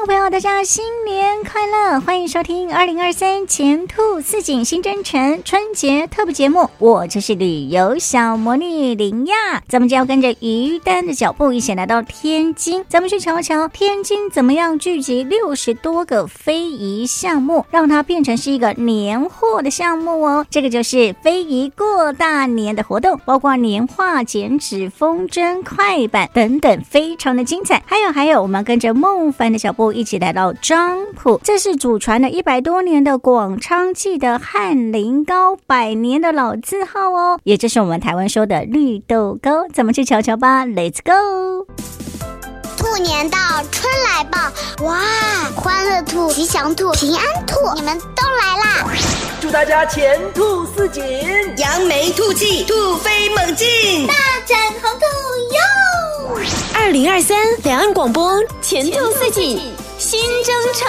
[0.00, 2.00] 众朋友，大家新年快乐！
[2.00, 9.62] 欢迎收听二零二三前兔似锦新征程春节特别节目，我就是旅游小魔女林亚。
[9.68, 20.46] 咱们就要跟着于丹的脚步，一起来到天津，咱们去瞧瞧天津怎么样聚集六十多个非遗项目，让它变成是一个年货的项目哦。
[20.48, 27.82] 这个就是非遗过大年的活动，包括年画、剪纸、风筝、快板等等，非常的精彩。
[27.84, 29.30] 还有还有，我们跟着梦。
[29.30, 41.66] 帆的脚步一起来到漳浦，这是祖传了一百多年的广昌记的翰林糕，百年的老字号哦，也就是我们台湾说的绿豆糕，咱们去瞧瞧吧，Let's go！
[42.76, 43.38] 兔年到，
[43.70, 44.38] 春来报，
[44.84, 44.98] 哇，
[45.54, 48.90] 欢乐兔、吉祥兔、平安兔，你们都来啦！
[49.40, 51.02] 祝大家前兔似锦，
[51.58, 54.14] 扬眉吐气，兔飞猛进，大
[54.46, 55.04] 展宏图
[55.54, 56.40] 哟！
[56.74, 59.60] 二零二三两岸广播前兔似锦
[60.10, 60.88] 新征程。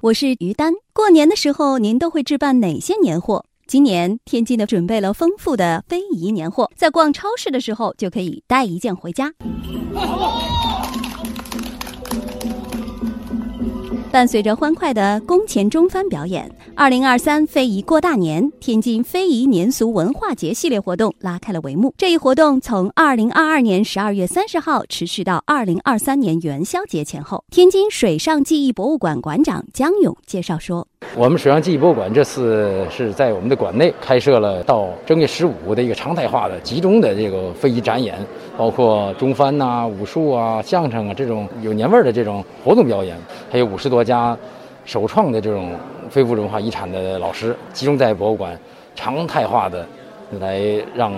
[0.00, 3.44] 我是于丹，过年的时候您都会置办哪些年货？
[3.68, 9.32] 今年天津的准备了丰富的非遗年货，在逛超市的时候就可以带一件回家。
[14.10, 21.92] 伴随着欢快的工前中翻表演，二零二三非遗过大年，天津非遗年俗文化节系列活动拉开了帷幕。
[21.98, 27.44] 这一活动从二零二二年十二月三十号持续到二零二三年元宵节前后。
[27.50, 30.86] 天津水上记忆博物馆馆长江勇介绍说。
[31.16, 38.18] 我们水上记忆博物馆这次是在我们的馆内开设了到正月十五的一个常态化的集中的这个非遗展演，
[38.56, 43.18] 包括中翻呐、武术啊、相声啊这种有年味儿的这种活动表演，
[43.50, 44.36] 还有五十多家
[44.84, 45.72] 首创的这种
[46.10, 48.58] 非物质文化遗产的老师集中在博物馆，
[48.96, 49.86] 常态化的
[50.40, 50.60] 来
[50.94, 51.12] 让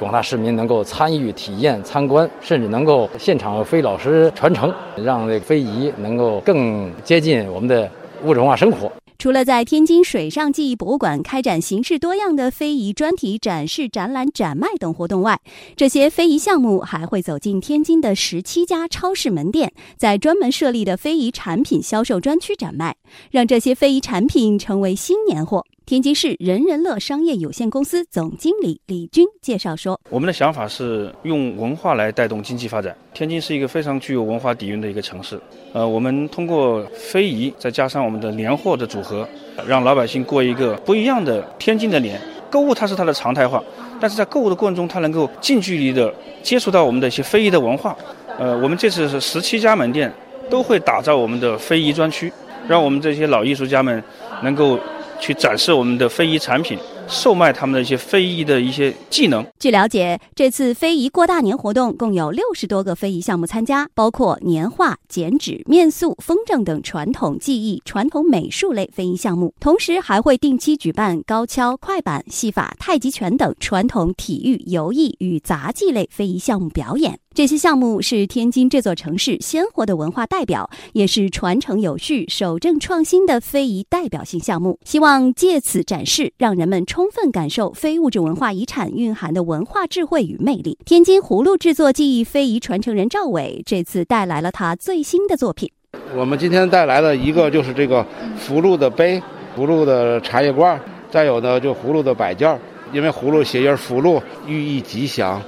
[0.00, 7.88] 广大市民能够参与体验、参观，甚至能够现场非老师传承，让这个非遗能够更接近我们的
[8.24, 8.90] 物质文化生活。
[9.18, 15.40] 除了在天津水上记忆博物馆开展形式多样的非遗专题展示、展览、展卖等活动外，
[15.74, 22.94] 这些非遗项目还会走进天津的十七家超市门店，在专门设立的非遗产品销售专区展卖，
[23.32, 25.64] 让这些非遗产品成为新年货。
[25.88, 32.94] 天津市人人乐商业有限公司总经理李军介绍说：“我们的想法是用文化来带动经济发展。
[33.14, 35.40] 天津是一个非常具有文化底蕴的一个城市。
[35.72, 39.26] 呃，我们通过非遗，再加上我们的年货的组合，
[39.66, 42.20] 让老百姓过一个不一样的天津的年。
[42.50, 43.64] 购物它是它的常态化，
[43.98, 46.12] 但是在购物的过程中，它能够近距离的
[46.42, 47.96] 接触到我们的一些非遗的文化。
[48.38, 50.12] 呃，我们这次是十七家门店
[50.50, 52.30] 都会打造我们的非遗专区，
[52.68, 54.04] 让我们这些老艺术家们
[54.42, 54.78] 能够。”
[55.20, 59.44] 去展示我们的非遗产品，售卖他们的一些非遗的一些技能。
[59.58, 69.52] 据了解，这次非遗过大年活动共有六十多个非遗项目参加，包括年画、剪纸、面塑、风筝等传统技艺、传统美术类非遗项目。
[69.60, 77.18] 同时，还会定期举办高跷、快板、戏法、太极拳等传统体育、游艺与杂技类非遗项目表演。
[77.38, 84.76] 这些项目是天津这座城市鲜活的文化代表，也是传承有序、守正创新的非遗代表性项目。
[84.84, 90.76] 希望借此展示，让人们充分感受非物质文化遗产蕴含的文化智慧与魅力。
[90.84, 95.70] 天津葫芦制作技艺非遗传承人赵伟这次带来了他最新的作品。
[96.16, 98.04] 我们今天带来的一个就是这个
[98.36, 99.22] 葫芦的杯、
[99.56, 100.76] 葫芦的茶叶罐，
[101.08, 102.58] 再有呢就葫芦的摆件，
[102.92, 105.40] 因为葫芦谐音“福禄”，寓意吉祥。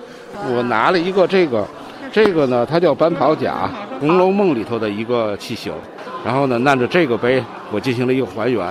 [0.54, 1.66] 我拿了一个这个。
[2.12, 5.72] 这个呢，它叫班跑甲，《红楼梦》里头的一个器型。
[6.24, 8.62] 然后呢，按照这个碑，我进行了一个还原，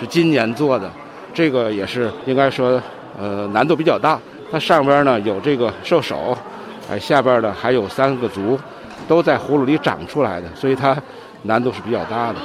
[0.00, 0.90] 是今年做的。
[1.32, 2.82] 这个也是应该说，
[3.16, 4.18] 呃，难度比较大。
[4.50, 6.36] 它上边呢有这个兽首，
[6.90, 8.58] 哎，下边呢还有三个足，
[9.06, 10.96] 都在葫芦里长出来的，所以它
[11.42, 12.38] 难度是比较大的。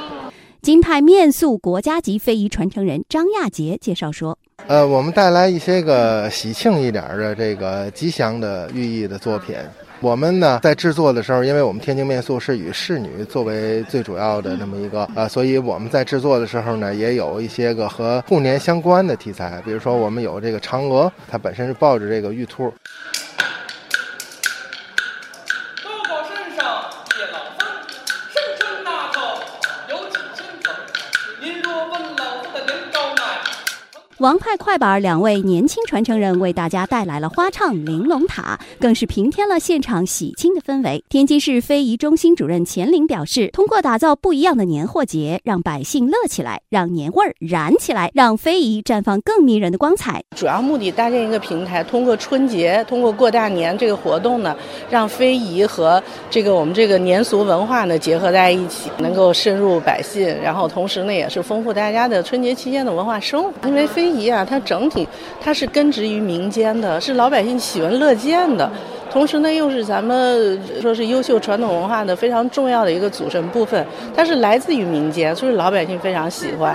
[0.62, 9.56] 金派面塑国家级非遗传承人张亚杰介绍说：“呃，我们带来一些个喜庆一点的这个吉祥的寓意的作品。”
[10.04, 22.70] 我们呢，在制作的时候，因为我们天津面塑是以仕女作为最主要的那么一个呃，所以我们在制作的时候呢，也有一些个和兔年相关的题材，比如说我们有这个嫦娥，它本身是抱着这个玉兔。
[34.24, 41.04] 王派快板两位年轻传承人为大家带来了花唱玲珑塔，更是平添了现场喜庆的氛围。
[41.10, 50.24] 天津市非遗中心主任钱玲表示，通过打造不一样的年货节，让百姓乐起来，让年味儿燃起来，让非遗绽放更迷人的光彩。
[50.38, 54.56] 主要目的搭建一个平台，通过春节，通过过大年这个活动呢，
[54.90, 64.13] 让非遗和这个我们这个年俗文化呢结合在一起，能够深入百姓，然后同时呢也是丰富大家的春节期间的文化生活，因为非。
[64.14, 65.08] 非遗啊，它整体
[65.42, 68.72] 它是根植于民间的，是老百姓喜闻乐见的，
[69.12, 76.72] 同时呢又是咱们说是优秀传统文化的非常重要的一个组成部分，它是来自于民间，所以老百姓非常喜欢。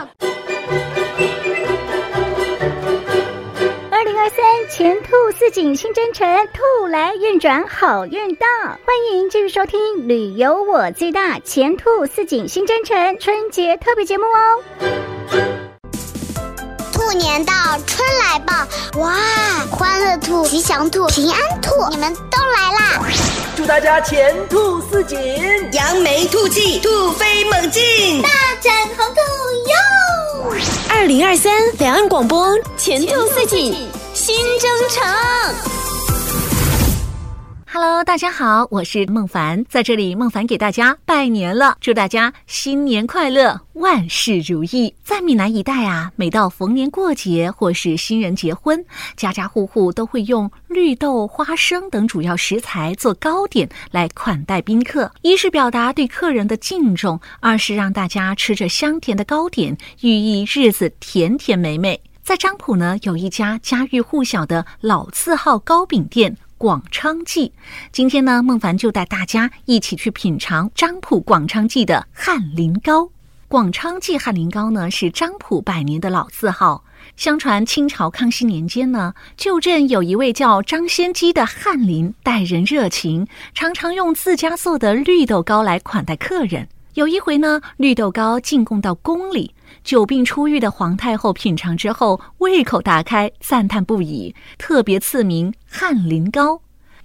[3.90, 8.78] 二零二三前兔似锦新征程，兔来运转好运到，欢
[9.12, 15.57] 迎继续收听《旅游我最大前兔似锦新征程春节特别节目哦。
[17.08, 17.54] 兔年到，
[17.86, 19.14] 春来报，哇！
[19.70, 23.02] 欢乐兔、吉祥兔、平安兔，你们都来啦！
[23.56, 25.18] 祝大家前兔似锦，
[25.72, 28.28] 扬眉吐气，兔飞猛进，大
[28.60, 30.54] 展宏图哟！
[30.90, 32.46] 二零二三两岸广播
[32.76, 35.87] 前兔似锦新征程。
[37.80, 44.92] Hello，大家好，我是孟凡，在这里孟凡给大家拜年了，祝大家新年快乐，万事如意。
[45.04, 48.84] 在闽南一带啊，每到逢年过节或是新人结婚，
[49.16, 62.02] 家家户户都会用绿豆、花生等主要食材做糕点来款待宾客，一是表达对客人的敬重，二是让大家吃着香甜的糕点，寓意日子甜甜美美。
[62.24, 66.36] 在漳浦呢，有一家家喻户晓的老字号糕饼店。
[66.58, 67.52] 广昌记，
[67.92, 73.10] 今天呢，孟凡就带大家一起去品尝漳浦广昌记的翰林糕。
[73.46, 76.82] 广昌记翰林糕呢，是漳浦百年的老字号。
[77.16, 86.66] 相传清朝康熙年间呢，旧镇有一位叫张先基的翰林，待人热情，常常用自家做的绿豆糕来款待客人。
[86.94, 89.54] 有一回呢，绿豆糕进贡到宫里。
[89.84, 96.60] 久病初愈的皇太后品尝之后，胃口大开，赞叹不已，特别赐名翰林糕。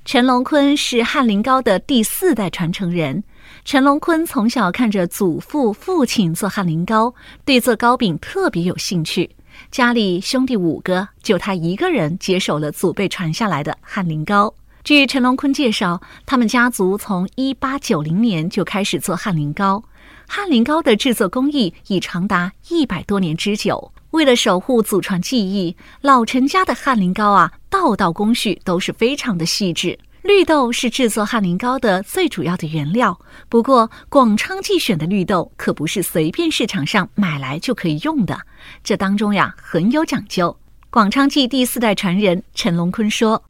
[0.06, 3.24] 陈龙坤是翰林糕的第四代传承人。
[3.64, 7.14] 陈龙坤从小看着祖父、父亲做翰林糕，
[7.46, 9.30] 对做糕饼特别有兴趣。
[9.72, 14.54] 家里兄弟五个，就他一个人接手了祖辈传下来的翰林糕。
[14.84, 19.82] 据陈龙坤介绍，他们家族从一八九零年就开始做翰林糕。
[20.28, 23.92] 翰林糕的制作工艺已长达一百多年之久。
[24.12, 29.98] 为了守护祖传技艺，老陈家的翰林糕啊，道道工序都是非常的细致。
[30.22, 38.40] 绿豆是制作翰林糕的最主要的原料，不过广昌记选的绿豆可不是随便市场上买来就可以用的，
[38.84, 40.56] 这当中呀很有讲究。
[40.90, 43.44] 广昌记第四代传人陈龙坤说。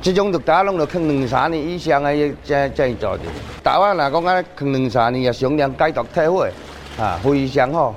[0.00, 3.24] 这种就打拢了，坑两三年以上的才才做的。
[3.64, 6.48] 台湾来讲啊，坑两三年也上量解毒退火，
[6.98, 7.94] 啊，非常好。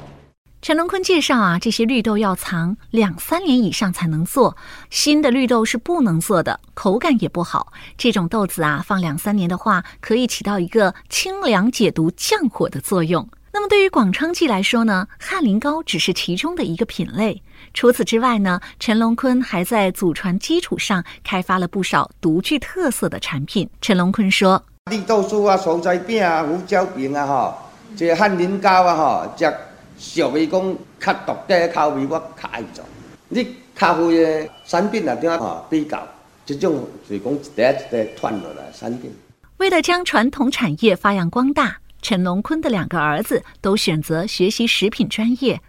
[0.63, 4.57] 陈龙坤介绍啊，这些绿豆要藏两三年以上才能做，
[4.89, 7.71] 新的绿豆是不能做的，口感也不好。
[7.98, 13.27] 这种豆子啊，放两三年的话，可以起到一个清凉解毒、降火的作用。
[13.53, 17.42] 那么对于广昌记来说呢，翰林糕只是其中的一个品类。
[17.74, 23.69] 除此之外呢，陈龙坤还在祖传基础上开发了不少独具特色的产品。
[23.81, 27.57] 陈龙坤说：“绿豆酥啊、蔬菜饼啊、胡椒饼啊，哈，
[27.97, 29.54] 这个翰林糕啊，哈，这
[29.99, 32.83] 属于讲较独特的口味，我较爱做。
[33.28, 36.07] 你咖啡的产品啊，点啊比较，
[36.45, 39.14] 这种是讲一代一代传落来产品。
[39.57, 45.61] 为了将传统产业发扬光大，陈龙坤的两个儿子都选择学习食品专业。”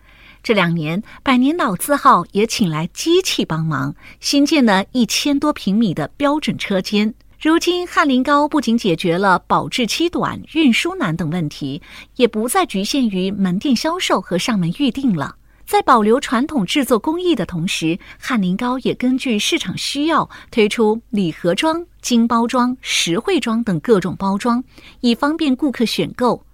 [0.43, 7.15] 这两年，百年老字号也请来机器帮忙，新建了一千多平米的标准车间。
[7.41, 11.81] 如今，翰林糕不仅解决了保质期短、运输难等问题，
[12.17, 15.37] 也不再局限于门店销售和上门预定了。
[15.73, 24.63] 在保留传统制作工艺的同时，翰林糕也根据市场需要推出礼盒装、精包装、实惠装等各种包装，
[25.01, 26.45] 以方便顾客选购。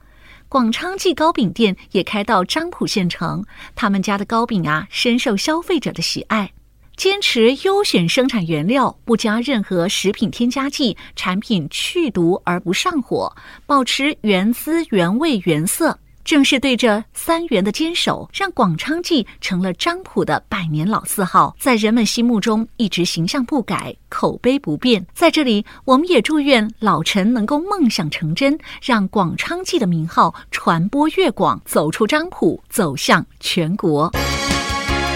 [0.49, 3.45] 广昌记糕饼店也开到漳浦县城，
[3.75, 6.53] 他们家的糕饼啊，深受消费者的喜爱。
[6.97, 13.35] 坚持优选生产原料，不加任何食品添加剂，产品去毒而不上火，
[13.67, 15.99] 保持原汁原味原色。
[16.29, 25.07] 正是对这三元的坚守，让广昌记成了漳浦的百年老字号，在人们心目中一直形象不改，口碑不变。
[25.15, 34.13] 在这里，我们也祝愿老陈能够梦想成真，让广昌记的名号传播越广，走出漳浦，走向全国。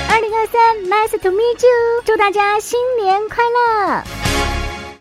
[0.09, 4.52] 二零二三，Nice to meet you，祝大家新年快乐！